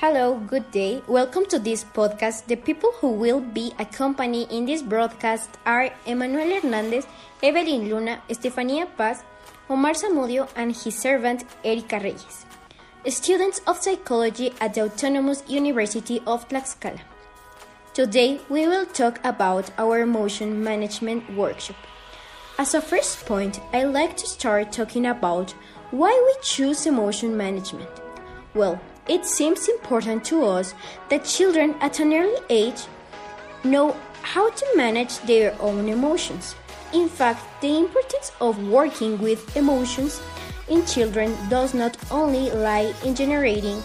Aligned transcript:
Hello, 0.00 0.40
good 0.48 0.70
day. 0.70 1.02
Welcome 1.06 1.44
to 1.52 1.58
this 1.58 1.84
podcast. 1.84 2.46
The 2.46 2.56
people 2.56 2.90
who 3.02 3.10
will 3.10 3.38
be 3.38 3.74
accompanying 3.78 4.48
in 4.50 4.64
this 4.64 4.80
broadcast 4.80 5.50
are 5.66 5.90
Emmanuel 6.06 6.58
Hernandez, 6.58 7.06
Evelyn 7.42 7.90
Luna, 7.90 8.22
Estefania 8.30 8.86
Paz, 8.96 9.22
Omar 9.68 9.92
Zamudio, 9.92 10.48
and 10.56 10.74
his 10.74 10.98
servant 10.98 11.44
Erika 11.62 12.00
Reyes, 12.00 12.46
students 13.08 13.60
of 13.66 13.76
psychology 13.76 14.54
at 14.58 14.72
the 14.72 14.80
Autonomous 14.80 15.44
University 15.46 16.22
of 16.26 16.48
Tlaxcala. 16.48 17.00
Today, 17.92 18.40
we 18.48 18.66
will 18.66 18.86
talk 18.86 19.20
about 19.22 19.70
our 19.76 20.00
emotion 20.00 20.64
management 20.64 21.30
workshop. 21.36 21.76
As 22.58 22.72
a 22.72 22.80
first 22.80 23.26
point, 23.26 23.60
I'd 23.74 23.92
like 23.92 24.16
to 24.16 24.26
start 24.26 24.72
talking 24.72 25.04
about 25.04 25.50
why 25.90 26.16
we 26.24 26.42
choose 26.42 26.86
emotion 26.86 27.36
management. 27.36 27.90
Well, 28.54 28.80
it 29.10 29.26
seems 29.26 29.68
important 29.68 30.24
to 30.24 30.44
us 30.44 30.72
that 31.08 31.24
children 31.24 31.74
at 31.80 31.98
an 31.98 32.12
early 32.12 32.40
age 32.48 32.82
know 33.64 33.96
how 34.22 34.48
to 34.50 34.64
manage 34.76 35.18
their 35.22 35.54
own 35.60 35.88
emotions. 35.88 36.54
In 36.94 37.08
fact, 37.08 37.42
the 37.60 37.76
importance 37.76 38.30
of 38.40 38.68
working 38.68 39.18
with 39.18 39.56
emotions 39.56 40.22
in 40.68 40.86
children 40.86 41.36
does 41.48 41.74
not 41.74 41.96
only 42.12 42.52
lie 42.52 42.94
in 43.04 43.16
generating 43.16 43.82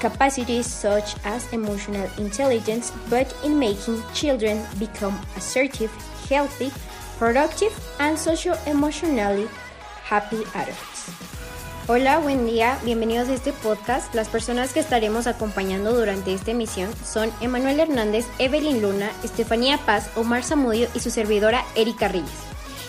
capacities 0.00 0.66
such 0.66 1.16
as 1.24 1.50
emotional 1.52 2.08
intelligence, 2.18 2.92
but 3.08 3.34
in 3.42 3.58
making 3.58 4.02
children 4.12 4.62
become 4.78 5.18
assertive, 5.34 5.90
healthy, 6.28 6.70
productive, 7.16 7.72
and 8.00 8.18
socio-emotionally 8.18 9.48
happy 10.04 10.44
adults. 10.54 10.97
Hola, 11.90 12.18
buen 12.18 12.44
día, 12.44 12.78
bienvenidos 12.84 13.30
a 13.30 13.32
este 13.32 13.50
podcast. 13.50 14.14
Las 14.14 14.28
personas 14.28 14.74
que 14.74 14.80
estaremos 14.80 15.26
acompañando 15.26 15.94
durante 15.94 16.34
esta 16.34 16.50
emisión 16.50 16.90
son 17.02 17.30
Emanuel 17.40 17.80
Hernández, 17.80 18.26
Evelyn 18.38 18.82
Luna, 18.82 19.10
Estefanía 19.24 19.78
Paz, 19.78 20.10
Omar 20.14 20.42
Zamudio 20.42 20.86
y 20.94 21.00
su 21.00 21.08
servidora 21.08 21.64
Erika 21.76 22.08
Reyes, 22.08 22.28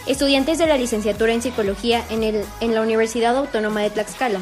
estudiantes 0.06 0.58
de 0.58 0.68
la 0.68 0.78
licenciatura 0.78 1.32
en 1.32 1.42
Psicología 1.42 2.04
en, 2.10 2.24
el, 2.24 2.44
en 2.60 2.76
la 2.76 2.82
Universidad 2.82 3.38
Autónoma 3.38 3.80
de 3.84 3.90
Tlaxcala. 3.90 4.42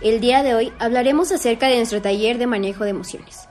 El 0.00 0.22
día 0.22 0.42
de 0.42 0.54
hoy 0.54 0.72
hablaremos 0.78 1.30
acerca 1.30 1.66
de 1.66 1.76
nuestro 1.76 2.00
taller 2.00 2.38
de 2.38 2.46
manejo 2.46 2.84
de 2.84 2.90
emociones. 2.90 3.46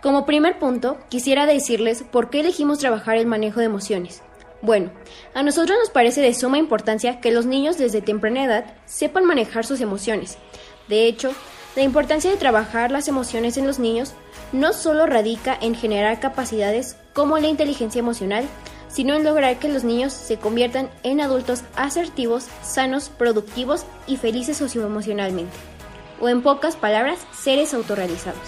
Como 0.00 0.26
primer 0.26 0.60
punto, 0.60 0.96
quisiera 1.08 1.44
decirles 1.44 2.04
por 2.08 2.30
qué 2.30 2.38
elegimos 2.38 2.78
trabajar 2.78 3.16
el 3.16 3.26
manejo 3.26 3.58
de 3.58 3.66
emociones. 3.66 4.22
Bueno, 4.62 4.92
a 5.34 5.42
nosotros 5.42 5.76
nos 5.76 5.90
parece 5.90 6.20
de 6.20 6.32
suma 6.34 6.56
importancia 6.56 7.20
que 7.20 7.32
los 7.32 7.46
niños 7.46 7.78
desde 7.78 8.00
temprana 8.00 8.44
edad 8.44 8.64
sepan 8.86 9.24
manejar 9.24 9.66
sus 9.66 9.80
emociones. 9.80 10.38
De 10.86 11.06
hecho, 11.06 11.32
la 11.74 11.82
importancia 11.82 12.30
de 12.30 12.36
trabajar 12.36 12.92
las 12.92 13.08
emociones 13.08 13.56
en 13.56 13.66
los 13.66 13.80
niños 13.80 14.14
no 14.52 14.72
solo 14.72 15.06
radica 15.06 15.58
en 15.60 15.74
generar 15.74 16.20
capacidades 16.20 16.96
como 17.12 17.38
la 17.38 17.48
inteligencia 17.48 17.98
emocional, 17.98 18.44
sino 18.86 19.14
en 19.14 19.24
lograr 19.24 19.58
que 19.58 19.68
los 19.68 19.82
niños 19.82 20.12
se 20.12 20.36
conviertan 20.36 20.90
en 21.02 21.20
adultos 21.20 21.62
asertivos, 21.74 22.46
sanos, 22.62 23.08
productivos 23.08 23.84
y 24.06 24.16
felices 24.16 24.58
socioemocionalmente. 24.58 25.56
O 26.20 26.28
en 26.28 26.40
pocas 26.40 26.76
palabras, 26.76 27.18
seres 27.32 27.74
autorrealizados. 27.74 28.38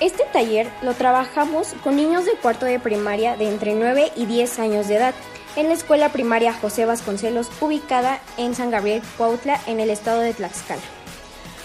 Este 0.00 0.24
taller 0.32 0.66
lo 0.80 0.94
trabajamos 0.94 1.74
con 1.84 1.96
niños 1.96 2.24
de 2.24 2.32
cuarto 2.32 2.64
de 2.64 2.80
primaria 2.80 3.36
de 3.36 3.50
entre 3.50 3.74
9 3.74 4.12
y 4.16 4.24
10 4.24 4.58
años 4.58 4.88
de 4.88 4.96
edad 4.96 5.14
en 5.56 5.68
la 5.68 5.74
escuela 5.74 6.08
primaria 6.10 6.54
José 6.54 6.86
Vasconcelos, 6.86 7.50
ubicada 7.60 8.20
en 8.38 8.54
San 8.54 8.70
Gabriel, 8.70 9.02
Cuautla, 9.18 9.60
en 9.66 9.78
el 9.78 9.90
estado 9.90 10.20
de 10.20 10.32
Tlaxcala. 10.32 10.80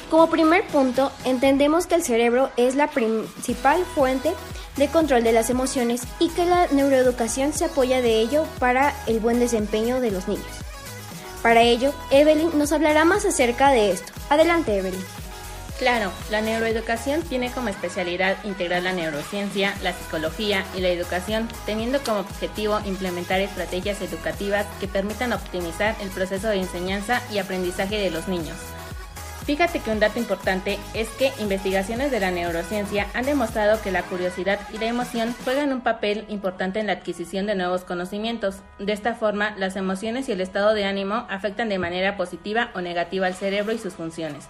Como 0.09 0.29
primer 0.29 0.67
punto, 0.67 1.11
entendemos 1.23 1.87
que 1.87 1.95
el 1.95 2.03
cerebro 2.03 2.49
es 2.57 2.75
la 2.75 2.87
principal 2.87 3.85
fuente 3.85 4.33
de 4.75 4.87
control 4.89 5.23
de 5.23 5.31
las 5.31 5.49
emociones 5.49 6.01
y 6.19 6.29
que 6.29 6.45
la 6.45 6.67
neuroeducación 6.67 7.53
se 7.53 7.65
apoya 7.65 8.01
de 8.01 8.19
ello 8.19 8.45
para 8.59 8.93
el 9.07 9.21
buen 9.21 9.39
desempeño 9.39 10.01
de 10.01 10.11
los 10.11 10.27
niños. 10.27 10.45
Para 11.41 11.61
ello, 11.61 11.93
Evelyn 12.11 12.57
nos 12.57 12.73
hablará 12.73 13.05
más 13.05 13.23
acerca 13.25 13.71
de 13.71 13.91
esto. 13.91 14.11
Adelante, 14.29 14.77
Evelyn. 14.77 15.24
Claro, 15.77 16.13
la 16.31 16.39
neuroeducación 16.39 17.21
tiene 17.23 17.51
como 17.51 17.67
especialidad 17.67 18.37
integrar 18.45 18.81
la 18.81 18.93
neurociencia, 18.93 19.73
la 19.83 19.91
psicología 19.91 20.63
y 20.73 20.79
la 20.79 20.87
educación, 20.87 21.49
teniendo 21.65 22.01
como 22.01 22.21
objetivo 22.21 22.79
implementar 22.85 23.41
estrategias 23.41 24.01
educativas 24.01 24.65
que 24.79 24.87
permitan 24.87 25.33
optimizar 25.33 25.93
el 26.01 26.09
proceso 26.11 26.47
de 26.47 26.61
enseñanza 26.61 27.21
y 27.29 27.39
aprendizaje 27.39 27.97
de 27.97 28.09
los 28.09 28.29
niños. 28.29 28.55
Fíjate 29.45 29.79
que 29.79 29.91
un 29.91 29.99
dato 29.99 30.17
importante 30.17 30.79
es 30.93 31.09
que 31.09 31.33
investigaciones 31.39 32.09
de 32.09 32.21
la 32.21 32.31
neurociencia 32.31 33.07
han 33.13 33.25
demostrado 33.25 33.79
que 33.81 33.91
la 33.91 34.01
curiosidad 34.03 34.59
y 34.73 34.77
la 34.77 34.85
emoción 34.85 35.35
juegan 35.43 35.73
un 35.73 35.81
papel 35.81 36.25
importante 36.29 36.79
en 36.79 36.87
la 36.87 36.93
adquisición 36.93 37.45
de 37.47 37.53
nuevos 37.53 37.83
conocimientos. 37.83 38.55
De 38.79 38.93
esta 38.93 39.13
forma, 39.13 39.53
las 39.57 39.75
emociones 39.75 40.29
y 40.29 40.31
el 40.31 40.41
estado 40.41 40.73
de 40.73 40.85
ánimo 40.85 41.27
afectan 41.29 41.67
de 41.67 41.79
manera 41.79 42.15
positiva 42.15 42.71
o 42.73 42.81
negativa 42.81 43.27
al 43.27 43.35
cerebro 43.35 43.73
y 43.73 43.77
sus 43.77 43.93
funciones 43.93 44.47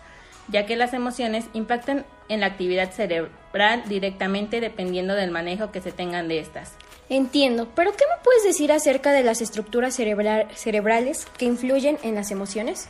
ya 0.48 0.66
que 0.66 0.76
las 0.76 0.94
emociones 0.94 1.46
impactan 1.54 2.06
en 2.30 2.40
la 2.40 2.48
actividad 2.48 2.92
cerebral 2.92 3.84
directamente 3.88 4.62
dependiendo 4.62 5.16
del 5.16 5.32
manejo 5.32 5.72
que 5.72 5.82
se 5.82 5.92
tengan 5.92 6.28
de 6.28 6.40
estas. 6.40 6.74
Entiendo, 7.10 7.70
pero 7.76 7.92
¿qué 7.92 8.04
me 8.06 8.24
puedes 8.24 8.44
decir 8.44 8.72
acerca 8.72 9.12
de 9.12 9.24
las 9.24 9.42
estructuras 9.42 9.96
cerebrales 9.96 11.28
que 11.38 11.46
influyen 11.46 12.00
en 12.02 12.16
las 12.16 12.32
emociones? 12.32 12.90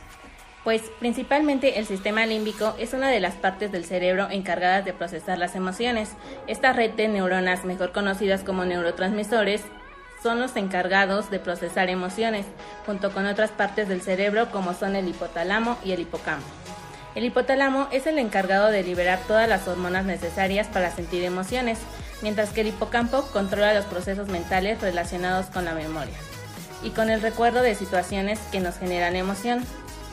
Pues 0.64 0.82
principalmente 0.98 1.78
el 1.78 1.86
sistema 1.86 2.26
límbico 2.26 2.74
es 2.78 2.92
una 2.92 3.08
de 3.10 3.20
las 3.20 3.34
partes 3.34 3.70
del 3.70 3.84
cerebro 3.84 4.28
encargadas 4.30 4.84
de 4.84 4.94
procesar 4.94 5.38
las 5.38 5.54
emociones. 5.54 6.10
Esta 6.48 6.72
red 6.72 6.90
de 6.92 7.08
neuronas, 7.08 7.64
mejor 7.64 7.92
conocidas 7.92 8.42
como 8.42 8.64
neurotransmisores, 8.64 9.62
son 10.22 10.40
los 10.40 10.56
encargados 10.56 11.30
de 11.30 11.38
procesar 11.38 11.88
emociones, 11.88 12.46
junto 12.84 13.12
con 13.12 13.26
otras 13.26 13.52
partes 13.52 13.86
del 13.86 14.00
cerebro 14.00 14.50
como 14.50 14.74
son 14.74 14.96
el 14.96 15.06
hipotálamo 15.06 15.78
y 15.84 15.92
el 15.92 16.00
hipocampo. 16.00 16.65
El 17.16 17.24
hipotálamo 17.24 17.88
es 17.92 18.06
el 18.06 18.18
encargado 18.18 18.68
de 18.68 18.82
liberar 18.82 19.18
todas 19.26 19.48
las 19.48 19.66
hormonas 19.66 20.04
necesarias 20.04 20.66
para 20.66 20.94
sentir 20.94 21.24
emociones, 21.24 21.78
mientras 22.20 22.50
que 22.50 22.60
el 22.60 22.66
hipocampo 22.66 23.22
controla 23.32 23.72
los 23.72 23.86
procesos 23.86 24.28
mentales 24.28 24.82
relacionados 24.82 25.46
con 25.46 25.64
la 25.64 25.72
memoria 25.72 26.14
y 26.82 26.90
con 26.90 27.08
el 27.08 27.22
recuerdo 27.22 27.62
de 27.62 27.74
situaciones 27.74 28.38
que 28.52 28.60
nos 28.60 28.76
generan 28.76 29.16
emoción. 29.16 29.64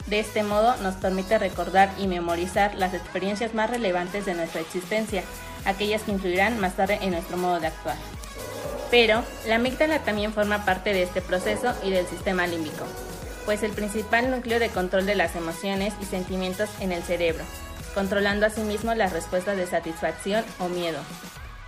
De 0.08 0.22
este 0.22 0.44
modo 0.44 0.78
nos 0.78 0.96
permite 0.96 1.38
recordar 1.38 1.90
y 2.00 2.08
memorizar 2.08 2.74
las 2.76 2.94
experiencias 2.94 3.54
más 3.54 3.70
relevantes 3.70 4.26
de 4.26 4.36
nuestra 4.36 4.62
existencia, 4.62 5.24
aquellas 5.66 6.04
que 6.04 6.12
influirán 6.12 6.58
más 6.62 6.78
tarde 6.78 7.00
en 7.02 7.12
nuestro 7.12 7.36
modo 7.36 7.60
de 7.60 7.68
actuar. 7.68 7.98
Pero 8.92 9.24
la 9.46 9.56
amígdala 9.56 10.00
también 10.00 10.32
forma 10.32 10.64
parte 10.64 10.94
de 10.94 11.04
este 11.04 11.22
proceso 11.22 11.74
y 11.84 11.90
del 11.90 12.08
sistema 12.08 12.48
límbico 12.48 12.86
pues 13.46 13.64
el 13.64 13.72
principal 13.72 14.32
núcleo 14.32 14.60
de 14.60 14.70
control 14.70 15.06
de 15.06 15.16
las 15.16 15.36
emociones 15.36 15.94
y 16.02 16.06
sentimientos 16.06 16.70
en 16.80 16.92
el 16.92 17.04
cerebro, 17.04 17.44
controlando 17.94 18.46
asimismo 18.46 18.94
las 18.94 19.14
respuestas 19.14 19.58
de 19.58 19.68
satisfacción 19.68 20.44
o 20.60 20.70
miedo. 20.70 21.00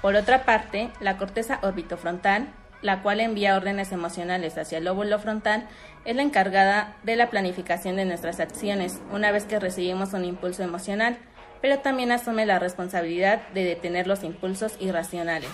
Por 0.02 0.16
otra 0.16 0.46
parte, 0.46 0.92
la 1.00 1.18
corteza 1.18 1.60
orbitofrontal, 1.64 2.48
la 2.82 3.02
cual 3.02 3.20
envía 3.20 3.56
órdenes 3.56 3.92
emocionales 3.92 4.58
hacia 4.58 4.78
el 4.78 4.86
lóbulo 4.86 5.18
frontal, 5.20 5.68
es 6.06 6.16
la 6.16 6.22
encargada 6.22 6.96
de 7.04 7.16
la 7.16 7.30
planificación 7.30 7.96
de 7.96 8.06
nuestras 8.06 8.40
acciones 8.40 9.00
una 9.12 9.32
vez 9.32 9.46
que 9.46 9.60
recibimos 9.60 10.14
un 10.14 10.26
impulso 10.26 10.64
emocional, 10.64 11.18
pero 11.62 11.80
también 11.80 12.12
asume 12.12 12.46
la 12.46 12.60
responsabilidad 12.60 13.42
de 13.54 13.64
detener 13.64 14.06
los 14.06 14.24
impulsos 14.24 14.76
irracionales. 14.80 15.50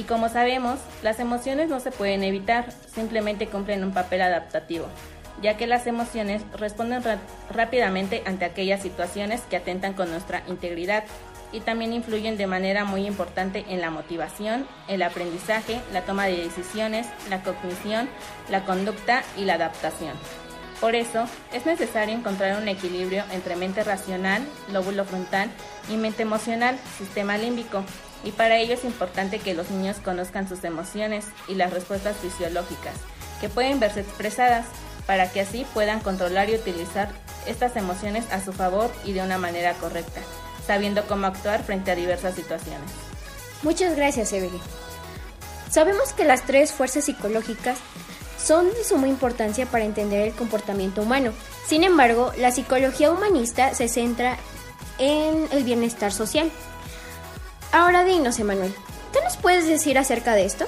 Y 0.00 0.04
como 0.04 0.30
sabemos, 0.30 0.78
las 1.02 1.20
emociones 1.20 1.68
no 1.68 1.78
se 1.78 1.90
pueden 1.90 2.24
evitar, 2.24 2.72
simplemente 2.94 3.48
cumplen 3.48 3.84
un 3.84 3.92
papel 3.92 4.22
adaptativo, 4.22 4.86
ya 5.42 5.58
que 5.58 5.66
las 5.66 5.86
emociones 5.86 6.40
responden 6.58 7.02
rápidamente 7.50 8.22
ante 8.24 8.46
aquellas 8.46 8.80
situaciones 8.80 9.42
que 9.42 9.58
atentan 9.58 9.92
con 9.92 10.10
nuestra 10.10 10.42
integridad 10.48 11.04
y 11.52 11.60
también 11.60 11.92
influyen 11.92 12.38
de 12.38 12.46
manera 12.46 12.86
muy 12.86 13.06
importante 13.06 13.66
en 13.68 13.82
la 13.82 13.90
motivación, 13.90 14.66
el 14.88 15.02
aprendizaje, 15.02 15.82
la 15.92 16.00
toma 16.00 16.24
de 16.24 16.44
decisiones, 16.44 17.06
la 17.28 17.42
cognición, 17.42 18.08
la 18.48 18.64
conducta 18.64 19.22
y 19.36 19.44
la 19.44 19.56
adaptación. 19.56 20.14
Por 20.80 20.94
eso, 20.94 21.26
es 21.52 21.66
necesario 21.66 22.14
encontrar 22.14 22.58
un 22.58 22.68
equilibrio 22.68 23.22
entre 23.32 23.54
mente 23.54 23.84
racional, 23.84 24.42
lóbulo 24.72 25.04
frontal, 25.04 25.50
y 25.90 25.98
mente 25.98 26.22
emocional, 26.22 26.78
sistema 26.96 27.36
límbico, 27.36 27.84
y 28.24 28.32
para 28.32 28.58
ello 28.58 28.74
es 28.74 28.84
importante 28.84 29.38
que 29.38 29.54
los 29.54 29.70
niños 29.70 29.96
conozcan 30.04 30.48
sus 30.48 30.64
emociones 30.64 31.24
y 31.48 31.54
las 31.54 31.72
respuestas 31.72 32.16
fisiológicas, 32.16 32.94
que 33.40 33.48
pueden 33.48 33.80
verse 33.80 34.00
expresadas, 34.00 34.66
para 35.06 35.30
que 35.30 35.40
así 35.40 35.66
puedan 35.74 36.00
controlar 36.00 36.50
y 36.50 36.54
utilizar 36.54 37.08
estas 37.46 37.76
emociones 37.76 38.30
a 38.30 38.44
su 38.44 38.52
favor 38.52 38.92
y 39.04 39.12
de 39.12 39.22
una 39.22 39.38
manera 39.38 39.74
correcta, 39.74 40.20
sabiendo 40.66 41.06
cómo 41.06 41.26
actuar 41.26 41.64
frente 41.64 41.90
a 41.90 41.96
diversas 41.96 42.34
situaciones. 42.34 42.90
Muchas 43.62 43.96
gracias, 43.96 44.32
Evelyn. 44.32 44.60
Sabemos 45.70 46.12
que 46.12 46.24
las 46.24 46.42
tres 46.42 46.72
fuerzas 46.72 47.04
psicológicas 47.04 47.78
son 48.42 48.68
de 48.68 48.84
suma 48.84 49.08
importancia 49.08 49.66
para 49.66 49.84
entender 49.84 50.28
el 50.28 50.34
comportamiento 50.34 51.02
humano. 51.02 51.32
Sin 51.66 51.84
embargo, 51.84 52.32
la 52.38 52.50
psicología 52.52 53.10
humanista 53.10 53.74
se 53.74 53.88
centra 53.88 54.36
en 54.98 55.46
el 55.52 55.64
bienestar 55.64 56.12
social. 56.12 56.50
Ahora 57.72 58.04
dinos, 58.04 58.40
Emanuel, 58.40 58.74
¿qué 59.12 59.20
nos 59.22 59.36
puedes 59.36 59.68
decir 59.68 59.96
acerca 59.96 60.34
de 60.34 60.44
esto? 60.44 60.66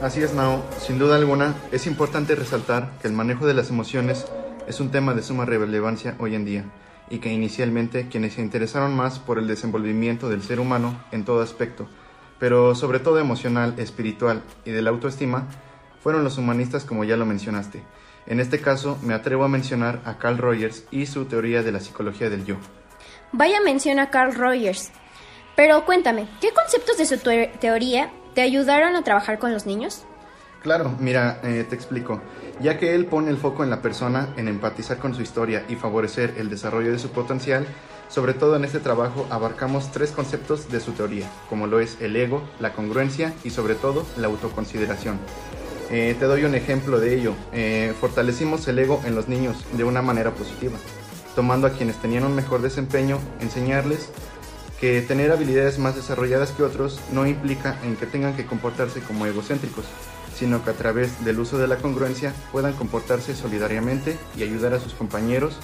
Así 0.00 0.22
es, 0.22 0.34
Nao. 0.34 0.62
Sin 0.78 0.98
duda 0.98 1.16
alguna, 1.16 1.54
es 1.72 1.88
importante 1.88 2.36
resaltar 2.36 2.92
que 3.00 3.08
el 3.08 3.12
manejo 3.12 3.44
de 3.46 3.54
las 3.54 3.70
emociones 3.70 4.26
es 4.68 4.78
un 4.78 4.92
tema 4.92 5.14
de 5.14 5.22
suma 5.22 5.46
relevancia 5.46 6.14
hoy 6.20 6.36
en 6.36 6.44
día 6.44 6.64
y 7.10 7.18
que 7.18 7.32
inicialmente 7.32 8.08
quienes 8.08 8.34
se 8.34 8.40
interesaron 8.40 8.94
más 8.94 9.18
por 9.18 9.38
el 9.38 9.48
desenvolvimiento 9.48 10.28
del 10.28 10.44
ser 10.44 10.60
humano 10.60 11.02
en 11.10 11.24
todo 11.24 11.42
aspecto, 11.42 11.88
pero 12.38 12.76
sobre 12.76 13.00
todo 13.00 13.18
emocional, 13.18 13.74
espiritual 13.78 14.42
y 14.64 14.70
de 14.70 14.82
la 14.82 14.90
autoestima, 14.90 15.48
fueron 16.02 16.22
los 16.22 16.38
humanistas 16.38 16.84
como 16.84 17.02
ya 17.02 17.16
lo 17.16 17.26
mencionaste. 17.26 17.82
En 18.26 18.38
este 18.38 18.60
caso 18.60 18.96
me 19.02 19.14
atrevo 19.14 19.42
a 19.42 19.48
mencionar 19.48 20.00
a 20.04 20.18
Carl 20.18 20.38
Rogers 20.38 20.84
y 20.92 21.06
su 21.06 21.24
teoría 21.24 21.64
de 21.64 21.72
la 21.72 21.80
psicología 21.80 22.30
del 22.30 22.44
yo. 22.44 22.56
Vaya 23.32 23.60
mención 23.60 23.98
a 23.98 24.10
Carl 24.10 24.34
Rogers. 24.34 24.92
Pero 25.54 25.84
cuéntame, 25.84 26.28
¿qué 26.40 26.50
conceptos 26.52 26.96
de 26.96 27.06
su 27.06 27.18
teoría 27.18 28.10
te 28.34 28.40
ayudaron 28.40 28.96
a 28.96 29.04
trabajar 29.04 29.38
con 29.38 29.52
los 29.52 29.66
niños? 29.66 30.04
Claro, 30.62 30.94
mira, 30.98 31.40
eh, 31.42 31.66
te 31.68 31.74
explico. 31.74 32.20
Ya 32.60 32.78
que 32.78 32.94
él 32.94 33.06
pone 33.06 33.30
el 33.30 33.36
foco 33.36 33.64
en 33.64 33.70
la 33.70 33.82
persona, 33.82 34.28
en 34.36 34.48
empatizar 34.48 34.98
con 34.98 35.14
su 35.14 35.22
historia 35.22 35.64
y 35.68 35.74
favorecer 35.74 36.34
el 36.38 36.48
desarrollo 36.48 36.92
de 36.92 36.98
su 36.98 37.10
potencial, 37.10 37.66
sobre 38.08 38.34
todo 38.34 38.56
en 38.56 38.64
este 38.64 38.78
trabajo 38.78 39.26
abarcamos 39.30 39.90
tres 39.90 40.12
conceptos 40.12 40.70
de 40.70 40.80
su 40.80 40.92
teoría, 40.92 41.26
como 41.48 41.66
lo 41.66 41.80
es 41.80 42.00
el 42.00 42.14
ego, 42.14 42.42
la 42.60 42.72
congruencia 42.72 43.32
y 43.42 43.50
sobre 43.50 43.74
todo 43.74 44.06
la 44.16 44.28
autoconsideración. 44.28 45.18
Eh, 45.90 46.16
te 46.18 46.26
doy 46.26 46.44
un 46.44 46.54
ejemplo 46.54 47.00
de 47.00 47.14
ello. 47.14 47.34
Eh, 47.52 47.92
fortalecimos 48.00 48.66
el 48.68 48.78
ego 48.78 49.02
en 49.04 49.14
los 49.14 49.28
niños 49.28 49.56
de 49.72 49.84
una 49.84 50.00
manera 50.00 50.30
positiva, 50.30 50.78
tomando 51.34 51.66
a 51.66 51.72
quienes 51.72 51.96
tenían 51.96 52.24
un 52.24 52.34
mejor 52.34 52.62
desempeño, 52.62 53.18
enseñarles 53.40 54.10
que 54.82 55.00
tener 55.00 55.30
habilidades 55.30 55.78
más 55.78 55.94
desarrolladas 55.94 56.50
que 56.50 56.64
otros 56.64 56.98
no 57.12 57.24
implica 57.24 57.78
en 57.84 57.94
que 57.94 58.04
tengan 58.04 58.34
que 58.34 58.46
comportarse 58.46 59.00
como 59.00 59.26
egocéntricos, 59.26 59.84
sino 60.34 60.64
que 60.64 60.70
a 60.70 60.72
través 60.72 61.24
del 61.24 61.38
uso 61.38 61.56
de 61.56 61.68
la 61.68 61.76
congruencia 61.76 62.34
puedan 62.50 62.72
comportarse 62.72 63.36
solidariamente 63.36 64.18
y 64.36 64.42
ayudar 64.42 64.74
a 64.74 64.80
sus 64.80 64.94
compañeros 64.94 65.56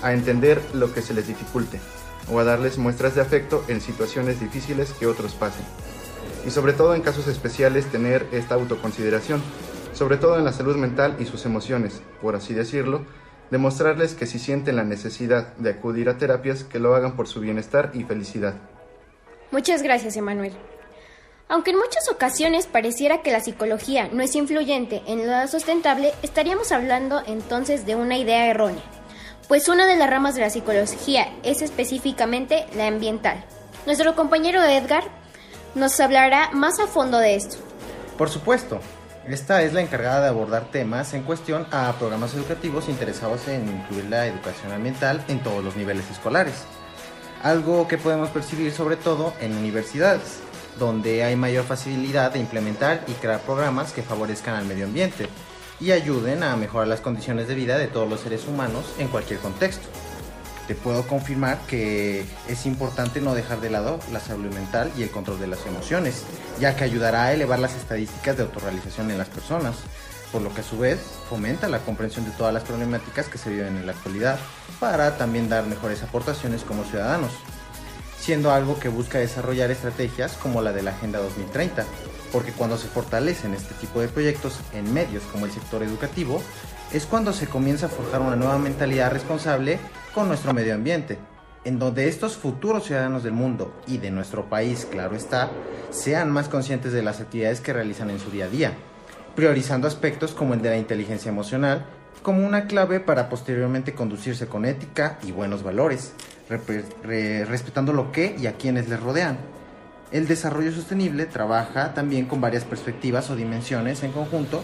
a 0.00 0.14
entender 0.14 0.62
lo 0.72 0.94
que 0.94 1.02
se 1.02 1.12
les 1.12 1.28
dificulte 1.28 1.78
o 2.32 2.38
a 2.38 2.44
darles 2.44 2.78
muestras 2.78 3.14
de 3.14 3.20
afecto 3.20 3.62
en 3.68 3.82
situaciones 3.82 4.40
difíciles 4.40 4.94
que 4.98 5.06
otros 5.06 5.34
pasen. 5.34 5.66
Y 6.46 6.50
sobre 6.50 6.72
todo 6.72 6.94
en 6.94 7.02
casos 7.02 7.26
especiales 7.26 7.84
tener 7.92 8.26
esta 8.32 8.54
autoconsideración, 8.54 9.42
sobre 9.92 10.16
todo 10.16 10.38
en 10.38 10.44
la 10.46 10.54
salud 10.54 10.76
mental 10.76 11.16
y 11.18 11.26
sus 11.26 11.44
emociones, 11.44 12.00
por 12.22 12.34
así 12.34 12.54
decirlo, 12.54 13.02
demostrarles 13.50 14.14
que 14.14 14.26
si 14.26 14.38
sienten 14.38 14.76
la 14.76 14.84
necesidad 14.84 15.54
de 15.56 15.70
acudir 15.70 16.08
a 16.08 16.18
terapias, 16.18 16.64
que 16.64 16.78
lo 16.78 16.94
hagan 16.94 17.16
por 17.16 17.28
su 17.28 17.40
bienestar 17.40 17.90
y 17.94 18.04
felicidad. 18.04 18.54
Muchas 19.50 19.82
gracias, 19.82 20.16
Emanuel. 20.16 20.52
Aunque 21.48 21.72
en 21.72 21.76
muchas 21.76 22.08
ocasiones 22.10 22.66
pareciera 22.66 23.22
que 23.22 23.30
la 23.30 23.40
psicología 23.40 24.08
no 24.12 24.22
es 24.22 24.34
influyente 24.34 25.02
en 25.06 25.26
lo 25.26 25.46
sustentable, 25.46 26.12
estaríamos 26.22 26.72
hablando 26.72 27.22
entonces 27.26 27.84
de 27.84 27.96
una 27.96 28.16
idea 28.16 28.46
errónea, 28.46 28.82
pues 29.46 29.68
una 29.68 29.86
de 29.86 29.96
las 29.96 30.08
ramas 30.08 30.34
de 30.34 30.40
la 30.40 30.50
psicología 30.50 31.28
es 31.42 31.60
específicamente 31.60 32.66
la 32.74 32.86
ambiental. 32.86 33.44
Nuestro 33.84 34.16
compañero 34.16 34.62
Edgar 34.62 35.04
nos 35.74 36.00
hablará 36.00 36.50
más 36.52 36.80
a 36.80 36.86
fondo 36.86 37.18
de 37.18 37.34
esto. 37.34 37.58
Por 38.16 38.30
supuesto, 38.30 38.80
esta 39.28 39.62
es 39.62 39.72
la 39.72 39.80
encargada 39.80 40.22
de 40.22 40.28
abordar 40.28 40.70
temas 40.70 41.14
en 41.14 41.22
cuestión 41.22 41.66
a 41.70 41.92
programas 41.98 42.34
educativos 42.34 42.88
interesados 42.88 43.48
en 43.48 43.66
incluir 43.68 44.04
la 44.06 44.26
educación 44.26 44.72
ambiental 44.72 45.24
en 45.28 45.42
todos 45.42 45.64
los 45.64 45.76
niveles 45.76 46.10
escolares. 46.10 46.64
Algo 47.42 47.88
que 47.88 47.98
podemos 47.98 48.30
percibir 48.30 48.72
sobre 48.72 48.96
todo 48.96 49.32
en 49.40 49.56
universidades, 49.56 50.40
donde 50.78 51.24
hay 51.24 51.36
mayor 51.36 51.64
facilidad 51.64 52.32
de 52.32 52.40
implementar 52.40 53.02
y 53.06 53.12
crear 53.12 53.40
programas 53.40 53.92
que 53.92 54.02
favorezcan 54.02 54.56
al 54.56 54.66
medio 54.66 54.84
ambiente 54.84 55.28
y 55.80 55.92
ayuden 55.92 56.42
a 56.42 56.56
mejorar 56.56 56.88
las 56.88 57.00
condiciones 57.00 57.48
de 57.48 57.54
vida 57.54 57.78
de 57.78 57.86
todos 57.86 58.08
los 58.08 58.20
seres 58.20 58.46
humanos 58.46 58.94
en 58.98 59.08
cualquier 59.08 59.40
contexto 59.40 59.88
te 60.66 60.74
puedo 60.74 61.06
confirmar 61.06 61.58
que 61.66 62.24
es 62.48 62.66
importante 62.66 63.20
no 63.20 63.34
dejar 63.34 63.60
de 63.60 63.70
lado 63.70 63.98
la 64.12 64.20
salud 64.20 64.52
mental 64.54 64.90
y 64.96 65.02
el 65.02 65.10
control 65.10 65.38
de 65.38 65.46
las 65.46 65.66
emociones, 65.66 66.24
ya 66.58 66.76
que 66.76 66.84
ayudará 66.84 67.24
a 67.24 67.32
elevar 67.32 67.58
las 67.58 67.74
estadísticas 67.74 68.36
de 68.36 68.44
autorrealización 68.44 69.10
en 69.10 69.18
las 69.18 69.28
personas, 69.28 69.76
por 70.32 70.42
lo 70.42 70.52
que 70.54 70.62
a 70.62 70.64
su 70.64 70.78
vez 70.78 71.00
fomenta 71.28 71.68
la 71.68 71.80
comprensión 71.80 72.24
de 72.24 72.30
todas 72.32 72.52
las 72.52 72.64
problemáticas 72.64 73.28
que 73.28 73.38
se 73.38 73.50
viven 73.50 73.76
en 73.76 73.86
la 73.86 73.92
actualidad, 73.92 74.38
para 74.80 75.16
también 75.16 75.48
dar 75.48 75.64
mejores 75.66 76.02
aportaciones 76.02 76.62
como 76.62 76.84
ciudadanos, 76.84 77.32
siendo 78.24 78.52
algo 78.52 78.78
que 78.80 78.88
busca 78.88 79.18
desarrollar 79.18 79.70
estrategias 79.70 80.32
como 80.38 80.62
la 80.62 80.72
de 80.72 80.82
la 80.82 80.92
Agenda 80.92 81.18
2030, 81.18 81.84
porque 82.32 82.52
cuando 82.52 82.78
se 82.78 82.88
fortalecen 82.88 83.52
este 83.52 83.74
tipo 83.74 84.00
de 84.00 84.08
proyectos 84.08 84.60
en 84.72 84.94
medios 84.94 85.22
como 85.24 85.44
el 85.44 85.52
sector 85.52 85.82
educativo, 85.82 86.40
es 86.90 87.04
cuando 87.04 87.34
se 87.34 87.46
comienza 87.46 87.84
a 87.84 87.90
forjar 87.90 88.22
una 88.22 88.34
nueva 88.34 88.56
mentalidad 88.56 89.12
responsable 89.12 89.78
con 90.14 90.28
nuestro 90.28 90.54
medio 90.54 90.74
ambiente, 90.74 91.18
en 91.64 91.78
donde 91.78 92.08
estos 92.08 92.38
futuros 92.38 92.84
ciudadanos 92.84 93.24
del 93.24 93.34
mundo 93.34 93.78
y 93.86 93.98
de 93.98 94.10
nuestro 94.10 94.48
país, 94.48 94.88
claro 94.90 95.16
está, 95.16 95.50
sean 95.90 96.30
más 96.30 96.48
conscientes 96.48 96.94
de 96.94 97.02
las 97.02 97.20
actividades 97.20 97.60
que 97.60 97.74
realizan 97.74 98.08
en 98.08 98.20
su 98.20 98.30
día 98.30 98.46
a 98.46 98.48
día, 98.48 98.72
priorizando 99.36 99.86
aspectos 99.86 100.32
como 100.32 100.54
el 100.54 100.62
de 100.62 100.70
la 100.70 100.78
inteligencia 100.78 101.28
emocional 101.28 101.84
como 102.22 102.46
una 102.46 102.66
clave 102.66 103.00
para 103.00 103.28
posteriormente 103.28 103.92
conducirse 103.92 104.46
con 104.46 104.64
ética 104.64 105.18
y 105.22 105.30
buenos 105.30 105.62
valores, 105.62 106.14
respetando 106.48 107.92
lo 107.92 108.12
que 108.12 108.36
y 108.38 108.46
a 108.46 108.54
quienes 108.54 108.88
les 108.88 109.00
rodean. 109.00 109.38
El 110.12 110.28
desarrollo 110.28 110.72
sostenible 110.72 111.26
trabaja 111.26 111.94
también 111.94 112.26
con 112.26 112.40
varias 112.40 112.64
perspectivas 112.64 113.30
o 113.30 113.36
dimensiones 113.36 114.02
en 114.02 114.12
conjunto 114.12 114.62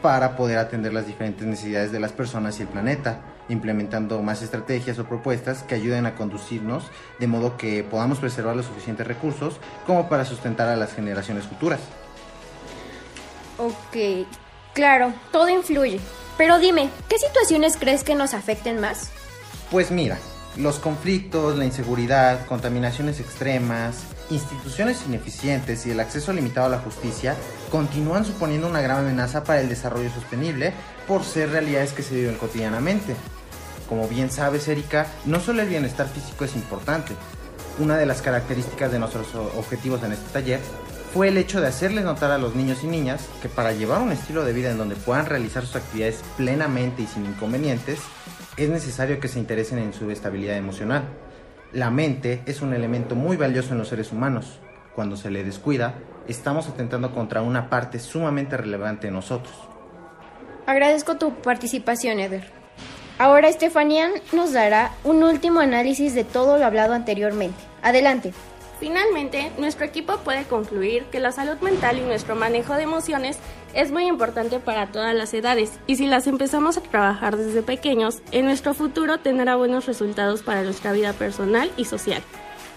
para 0.00 0.36
poder 0.36 0.58
atender 0.58 0.92
las 0.92 1.06
diferentes 1.06 1.46
necesidades 1.46 1.90
de 1.92 2.00
las 2.00 2.12
personas 2.12 2.58
y 2.58 2.62
el 2.62 2.68
planeta, 2.68 3.22
implementando 3.48 4.22
más 4.22 4.42
estrategias 4.42 4.98
o 4.98 5.04
propuestas 5.04 5.62
que 5.64 5.74
ayuden 5.74 6.06
a 6.06 6.14
conducirnos 6.14 6.84
de 7.18 7.26
modo 7.26 7.56
que 7.56 7.82
podamos 7.82 8.18
preservar 8.18 8.56
los 8.56 8.66
suficientes 8.66 9.06
recursos 9.06 9.56
como 9.86 10.08
para 10.08 10.24
sustentar 10.24 10.68
a 10.68 10.76
las 10.76 10.94
generaciones 10.94 11.44
futuras. 11.44 11.80
Ok, 13.58 14.26
claro, 14.74 15.12
todo 15.32 15.48
influye. 15.48 15.98
Pero 16.36 16.58
dime, 16.58 16.90
¿qué 17.08 17.18
situaciones 17.18 17.76
crees 17.76 18.04
que 18.04 18.14
nos 18.14 18.34
afecten 18.34 18.80
más? 18.80 19.10
Pues 19.70 19.90
mira, 19.90 20.18
los 20.56 20.78
conflictos, 20.78 21.56
la 21.56 21.64
inseguridad, 21.64 22.46
contaminaciones 22.46 23.20
extremas, 23.20 24.04
instituciones 24.30 25.02
ineficientes 25.06 25.86
y 25.86 25.90
el 25.90 26.00
acceso 26.00 26.32
limitado 26.32 26.66
a 26.66 26.70
la 26.70 26.78
justicia 26.78 27.36
continúan 27.70 28.24
suponiendo 28.24 28.66
una 28.68 28.80
gran 28.80 28.98
amenaza 28.98 29.44
para 29.44 29.60
el 29.60 29.68
desarrollo 29.68 30.10
sostenible 30.10 30.72
por 31.06 31.24
ser 31.24 31.50
realidades 31.50 31.92
que 31.92 32.02
se 32.02 32.14
viven 32.14 32.36
cotidianamente. 32.36 33.14
Como 33.88 34.08
bien 34.08 34.30
sabes, 34.30 34.66
Erika, 34.68 35.06
no 35.26 35.40
solo 35.40 35.62
el 35.62 35.68
bienestar 35.68 36.08
físico 36.08 36.44
es 36.44 36.56
importante. 36.56 37.14
Una 37.78 37.96
de 37.98 38.06
las 38.06 38.22
características 38.22 38.90
de 38.90 38.98
nuestros 38.98 39.34
objetivos 39.34 40.02
en 40.02 40.12
este 40.12 40.32
taller 40.32 40.60
fue 41.12 41.28
el 41.28 41.36
hecho 41.36 41.60
de 41.60 41.68
hacerles 41.68 42.04
notar 42.04 42.30
a 42.30 42.38
los 42.38 42.54
niños 42.54 42.82
y 42.82 42.88
niñas 42.88 43.26
que 43.42 43.48
para 43.48 43.72
llevar 43.72 44.00
un 44.00 44.12
estilo 44.12 44.44
de 44.44 44.52
vida 44.52 44.70
en 44.70 44.78
donde 44.78 44.96
puedan 44.96 45.26
realizar 45.26 45.64
sus 45.64 45.76
actividades 45.76 46.22
plenamente 46.36 47.02
y 47.02 47.06
sin 47.06 47.26
inconvenientes, 47.26 48.00
es 48.56 48.68
necesario 48.70 49.20
que 49.20 49.28
se 49.28 49.38
interesen 49.38 49.78
en 49.78 49.92
su 49.92 50.10
estabilidad 50.10 50.56
emocional. 50.56 51.04
La 51.72 51.90
mente 51.90 52.42
es 52.46 52.62
un 52.62 52.72
elemento 52.72 53.14
muy 53.14 53.36
valioso 53.36 53.72
en 53.72 53.78
los 53.78 53.88
seres 53.88 54.12
humanos. 54.12 54.60
Cuando 54.94 55.16
se 55.16 55.30
le 55.30 55.44
descuida, 55.44 55.94
estamos 56.26 56.68
atentando 56.68 57.12
contra 57.14 57.42
una 57.42 57.68
parte 57.68 57.98
sumamente 57.98 58.56
relevante 58.56 59.08
de 59.08 59.12
nosotros. 59.12 59.54
Agradezco 60.66 61.16
tu 61.16 61.34
participación, 61.34 62.18
Eder. 62.18 62.50
Ahora 63.18 63.48
Estefanía 63.48 64.10
nos 64.32 64.52
dará 64.52 64.92
un 65.04 65.22
último 65.22 65.60
análisis 65.60 66.14
de 66.14 66.24
todo 66.24 66.58
lo 66.58 66.64
hablado 66.64 66.94
anteriormente. 66.94 67.58
Adelante. 67.82 68.32
Finalmente, 68.78 69.52
nuestro 69.58 69.86
equipo 69.86 70.18
puede 70.18 70.44
concluir 70.44 71.04
que 71.04 71.18
la 71.18 71.32
salud 71.32 71.56
mental 71.60 71.98
y 71.98 72.02
nuestro 72.02 72.36
manejo 72.36 72.74
de 72.74 72.82
emociones 72.82 73.38
es 73.72 73.90
muy 73.90 74.06
importante 74.06 74.58
para 74.58 74.88
todas 74.88 75.14
las 75.14 75.32
edades 75.32 75.72
y 75.86 75.96
si 75.96 76.06
las 76.06 76.26
empezamos 76.26 76.76
a 76.76 76.82
trabajar 76.82 77.38
desde 77.38 77.62
pequeños, 77.62 78.20
en 78.32 78.44
nuestro 78.44 78.74
futuro 78.74 79.18
tendrá 79.18 79.56
buenos 79.56 79.86
resultados 79.86 80.42
para 80.42 80.62
nuestra 80.62 80.92
vida 80.92 81.14
personal 81.14 81.70
y 81.78 81.86
social. 81.86 82.22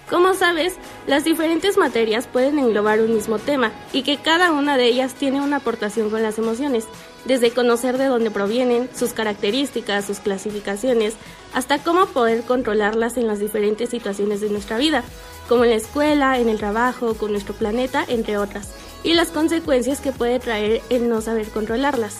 Como 0.09 0.33
sabes, 0.33 0.75
las 1.05 1.23
diferentes 1.23 1.77
materias 1.77 2.25
pueden 2.25 2.57
englobar 2.57 2.99
un 2.99 3.13
mismo 3.13 3.37
tema 3.37 3.71
y 3.93 4.01
que 4.01 4.17
cada 4.17 4.51
una 4.51 4.75
de 4.75 4.85
ellas 4.85 5.13
tiene 5.13 5.39
una 5.39 5.57
aportación 5.57 6.09
con 6.09 6.23
las 6.23 6.39
emociones, 6.39 6.87
desde 7.25 7.51
conocer 7.51 7.97
de 7.97 8.05
dónde 8.05 8.31
provienen, 8.31 8.89
sus 8.95 9.13
características, 9.13 10.05
sus 10.05 10.19
clasificaciones, 10.19 11.15
hasta 11.53 11.79
cómo 11.79 12.05
poder 12.07 12.43
controlarlas 12.43 13.17
en 13.17 13.27
las 13.27 13.39
diferentes 13.39 13.89
situaciones 13.89 14.41
de 14.41 14.49
nuestra 14.49 14.77
vida, 14.77 15.03
como 15.47 15.63
en 15.63 15.71
la 15.71 15.77
escuela, 15.77 16.39
en 16.39 16.49
el 16.49 16.57
trabajo, 16.57 17.15
con 17.15 17.31
nuestro 17.31 17.53
planeta, 17.53 18.05
entre 18.07 18.37
otras, 18.37 18.69
y 19.03 19.13
las 19.13 19.29
consecuencias 19.29 19.99
que 19.99 20.11
puede 20.11 20.39
traer 20.39 20.81
el 20.89 21.09
no 21.09 21.21
saber 21.21 21.49
controlarlas. 21.49 22.17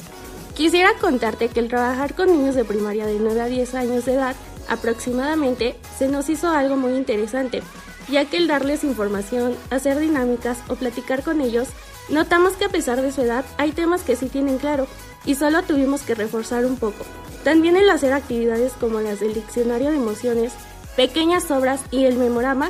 Quisiera 0.56 0.94
contarte 1.00 1.48
que 1.48 1.60
el 1.60 1.70
trabajar 1.70 2.16
con 2.16 2.28
niños 2.28 2.56
de 2.56 2.66
primaria 2.66 3.06
de 3.06 3.20
9 3.20 3.42
a 3.42 3.46
10 3.46 3.76
años 3.76 4.06
de 4.06 4.16
edad 4.16 4.36
aproximadamente 4.68 5.76
se 5.98 6.08
nos 6.08 6.30
hizo 6.30 6.50
algo 6.50 6.76
muy 6.76 6.94
interesante, 6.94 7.64
ya 8.12 8.26
que 8.26 8.38
el 8.38 8.48
darles 8.48 8.84
información, 8.84 9.56
hacer 9.70 10.00
dinámicas 10.00 10.60
o 10.68 10.76
platicar 10.76 11.24
con 11.24 11.42
ellos, 11.42 11.68
notamos 12.10 12.54
que 12.54 12.66
a 12.66 12.70
pesar 12.70 13.02
de 13.02 13.12
su 13.12 13.22
edad 13.22 13.46
hay 13.58 13.72
temas 13.72 14.04
que 14.04 14.16
sí 14.16 14.28
tienen 14.28 14.58
claro 14.58 14.88
y 15.26 15.36
solo 15.36 15.62
tuvimos 15.64 16.02
que 16.02 16.16
reforzar 16.16 16.66
un 16.66 16.78
poco. 16.78 17.06
También 17.44 17.78
el 17.78 17.90
hacer 17.90 18.14
actividades 18.14 18.74
como 18.74 19.00
las 19.00 19.20
del 19.20 19.34
diccionario 19.34 19.90
de 19.90 19.98
emociones, 19.98 20.54
pequeñas 20.96 21.50
obras 21.52 21.82
y 21.92 22.06
el 22.06 22.18
memorama 22.18 22.70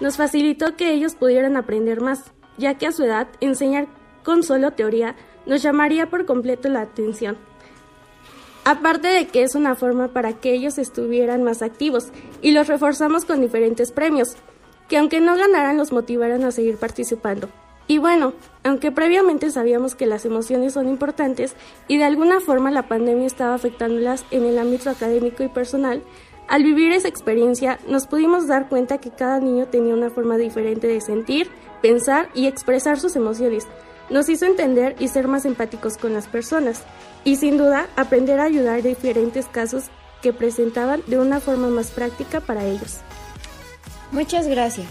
nos 0.00 0.16
facilitó 0.16 0.76
que 0.76 0.92
ellos 0.92 1.14
pudieran 1.14 1.56
aprender 1.56 2.00
más, 2.00 2.20
ya 2.58 2.74
que 2.74 2.86
a 2.86 2.92
su 2.92 3.04
edad 3.04 3.28
enseñar 3.40 3.86
con 4.24 4.42
solo 4.42 4.72
teoría 4.72 5.16
nos 5.46 5.62
llamaría 5.62 6.10
por 6.10 6.26
completo 6.26 6.68
la 6.68 6.82
atención. 6.82 7.36
Aparte 8.64 9.08
de 9.08 9.26
que 9.26 9.42
es 9.42 9.54
una 9.54 9.74
forma 9.74 10.08
para 10.08 10.34
que 10.34 10.52
ellos 10.52 10.78
estuvieran 10.78 11.42
más 11.42 11.62
activos 11.62 12.08
y 12.42 12.52
los 12.52 12.68
reforzamos 12.68 13.24
con 13.24 13.40
diferentes 13.40 13.90
premios, 13.90 14.36
que 14.92 14.98
aunque 14.98 15.22
no 15.22 15.38
ganaran 15.38 15.78
los 15.78 15.90
motivaran 15.90 16.44
a 16.44 16.50
seguir 16.50 16.76
participando. 16.76 17.48
Y 17.86 17.96
bueno, 17.96 18.34
aunque 18.62 18.92
previamente 18.92 19.50
sabíamos 19.50 19.94
que 19.94 20.04
las 20.04 20.26
emociones 20.26 20.74
son 20.74 20.86
importantes 20.86 21.54
y 21.88 21.96
de 21.96 22.04
alguna 22.04 22.40
forma 22.40 22.70
la 22.70 22.88
pandemia 22.88 23.26
estaba 23.26 23.54
afectándolas 23.54 24.26
en 24.30 24.44
el 24.44 24.58
ámbito 24.58 24.90
académico 24.90 25.42
y 25.42 25.48
personal, 25.48 26.02
al 26.46 26.62
vivir 26.62 26.92
esa 26.92 27.08
experiencia 27.08 27.78
nos 27.88 28.06
pudimos 28.06 28.46
dar 28.46 28.68
cuenta 28.68 28.98
que 28.98 29.08
cada 29.08 29.40
niño 29.40 29.64
tenía 29.64 29.94
una 29.94 30.10
forma 30.10 30.36
diferente 30.36 30.88
de 30.88 31.00
sentir, 31.00 31.48
pensar 31.80 32.28
y 32.34 32.46
expresar 32.46 33.00
sus 33.00 33.16
emociones. 33.16 33.66
Nos 34.10 34.28
hizo 34.28 34.44
entender 34.44 34.94
y 34.98 35.08
ser 35.08 35.26
más 35.26 35.46
empáticos 35.46 35.96
con 35.96 36.12
las 36.12 36.26
personas 36.26 36.82
y 37.24 37.36
sin 37.36 37.56
duda 37.56 37.88
aprender 37.96 38.40
a 38.40 38.44
ayudar 38.44 38.80
en 38.80 38.88
diferentes 38.88 39.46
casos 39.46 39.84
que 40.20 40.34
presentaban 40.34 41.00
de 41.06 41.18
una 41.18 41.40
forma 41.40 41.68
más 41.68 41.92
práctica 41.92 42.40
para 42.40 42.66
ellos. 42.66 43.00
Muchas 44.12 44.46
gracias. 44.46 44.86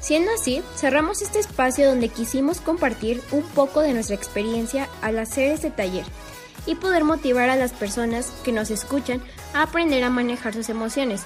Siendo 0.00 0.32
así, 0.32 0.62
cerramos 0.76 1.20
este 1.20 1.38
espacio 1.40 1.88
donde 1.88 2.08
quisimos 2.08 2.60
compartir 2.60 3.22
un 3.32 3.42
poco 3.42 3.80
de 3.80 3.92
nuestra 3.92 4.16
experiencia 4.16 4.88
al 5.02 5.18
hacer 5.18 5.52
este 5.52 5.70
taller 5.70 6.06
y 6.66 6.76
poder 6.76 7.04
motivar 7.04 7.50
a 7.50 7.56
las 7.56 7.72
personas 7.72 8.32
que 8.44 8.52
nos 8.52 8.70
escuchan 8.70 9.20
a 9.52 9.62
aprender 9.62 10.02
a 10.04 10.10
manejar 10.10 10.54
sus 10.54 10.68
emociones, 10.70 11.22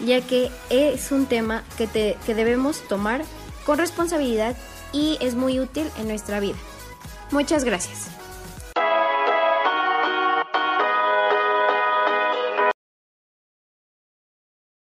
ya 0.00 0.20
que 0.22 0.50
es 0.70 1.12
un 1.12 1.26
tema 1.26 1.62
que, 1.78 2.16
que 2.24 2.34
debemos 2.34 2.80
tomar 2.88 3.22
con 3.64 3.78
responsabilidad 3.78 4.56
y 4.92 5.18
es 5.20 5.34
muy 5.34 5.60
útil 5.60 5.88
en 5.98 6.08
nuestra 6.08 6.40
vida. 6.40 6.56
Muchas 7.30 7.64
gracias. 7.64 8.08